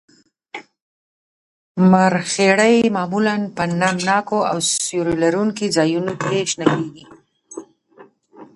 [1.91, 7.05] مرخیړي معمولاً په نم ناکو او سیوري لرونکو ځایونو کې شنه کیږي